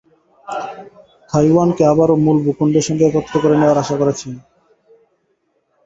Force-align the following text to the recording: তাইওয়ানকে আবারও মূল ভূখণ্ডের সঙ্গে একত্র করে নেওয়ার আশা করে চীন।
তাইওয়ানকে 1.29 1.83
আবারও 1.91 2.15
মূল 2.23 2.37
ভূখণ্ডের 2.45 2.85
সঙ্গে 2.87 3.03
একত্র 3.07 3.35
করে 3.43 3.55
নেওয়ার 3.57 3.81
আশা 3.83 3.95
করে 3.99 4.13
চীন। 4.19 4.35